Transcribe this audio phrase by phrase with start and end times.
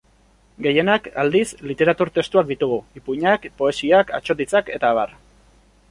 [0.65, 1.43] Gehienak, aldiz,
[1.73, 5.19] literatur testuak ditugu, ipuinak, poesiak, atsotitzak eta abar.